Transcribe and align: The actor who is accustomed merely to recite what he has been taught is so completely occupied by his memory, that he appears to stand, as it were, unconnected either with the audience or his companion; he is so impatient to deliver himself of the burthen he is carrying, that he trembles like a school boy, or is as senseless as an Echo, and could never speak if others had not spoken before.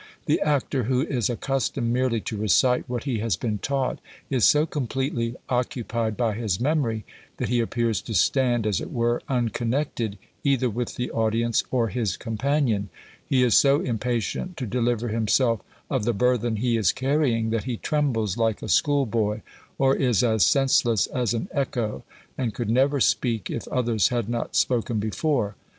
The 0.25 0.41
actor 0.41 0.85
who 0.85 1.01
is 1.01 1.29
accustomed 1.29 1.93
merely 1.93 2.19
to 2.21 2.35
recite 2.35 2.89
what 2.89 3.03
he 3.03 3.19
has 3.19 3.37
been 3.37 3.59
taught 3.59 3.99
is 4.31 4.45
so 4.45 4.65
completely 4.65 5.35
occupied 5.47 6.17
by 6.17 6.33
his 6.33 6.59
memory, 6.59 7.05
that 7.37 7.49
he 7.49 7.59
appears 7.59 8.01
to 8.01 8.15
stand, 8.15 8.65
as 8.65 8.81
it 8.81 8.91
were, 8.91 9.21
unconnected 9.29 10.17
either 10.43 10.71
with 10.71 10.95
the 10.95 11.11
audience 11.11 11.63
or 11.69 11.89
his 11.89 12.17
companion; 12.17 12.89
he 13.23 13.43
is 13.43 13.53
so 13.53 13.79
impatient 13.81 14.57
to 14.57 14.65
deliver 14.65 15.09
himself 15.09 15.61
of 15.87 16.03
the 16.03 16.13
burthen 16.13 16.55
he 16.55 16.77
is 16.77 16.91
carrying, 16.91 17.51
that 17.51 17.65
he 17.65 17.77
trembles 17.77 18.37
like 18.37 18.63
a 18.63 18.69
school 18.69 19.05
boy, 19.05 19.43
or 19.77 19.95
is 19.95 20.23
as 20.23 20.43
senseless 20.43 21.05
as 21.05 21.35
an 21.35 21.47
Echo, 21.51 22.03
and 22.39 22.55
could 22.55 22.71
never 22.71 22.99
speak 22.99 23.51
if 23.51 23.67
others 23.67 24.07
had 24.07 24.27
not 24.27 24.55
spoken 24.55 24.97
before. 24.97 25.53